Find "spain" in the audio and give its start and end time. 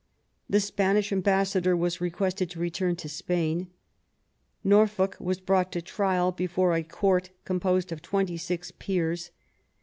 3.07-3.67